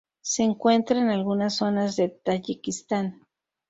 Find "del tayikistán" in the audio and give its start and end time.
1.95-3.21